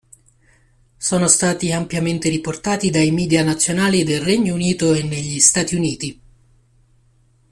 [0.97, 6.21] Sono stati ampiamente riportati dai media nazionali nel Regno Unito e negli Stati Uniti.